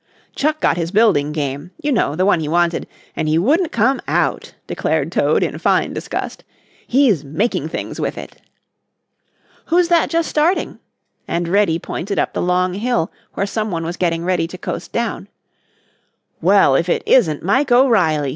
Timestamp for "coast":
14.57-14.91